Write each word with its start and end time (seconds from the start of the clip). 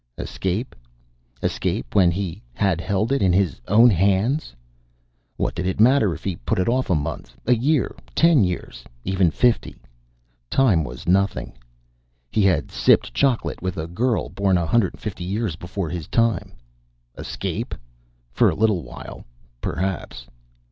Escape? 0.17 0.75
Escape, 1.43 1.93
when 1.93 2.09
he 2.09 2.41
had 2.55 2.81
held 2.81 3.11
it 3.11 3.21
in 3.21 3.31
his 3.31 3.61
own 3.67 3.91
hands? 3.91 4.55
What 5.37 5.53
did 5.53 5.67
it 5.67 5.79
matter 5.79 6.11
if 6.15 6.23
he 6.23 6.37
put 6.37 6.57
it 6.57 6.67
off 6.67 6.89
a 6.89 6.95
month, 6.95 7.35
a 7.45 7.53
year, 7.53 7.95
ten 8.15 8.43
years, 8.43 8.83
even 9.03 9.29
fifty? 9.29 9.79
Time 10.49 10.83
was 10.83 11.05
nothing. 11.07 11.53
He 12.31 12.41
had 12.41 12.71
sipped 12.71 13.13
chocolate 13.13 13.61
with 13.61 13.77
a 13.77 13.85
girl 13.85 14.29
born 14.29 14.57
a 14.57 14.65
hundred 14.65 14.95
and 14.95 15.01
fifty 15.01 15.23
years 15.23 15.55
before 15.55 15.89
his 15.91 16.07
time. 16.07 16.53
Escape? 17.15 17.75
For 18.31 18.49
a 18.49 18.55
little 18.55 18.81
while, 18.81 19.23
perhaps. 19.61 20.25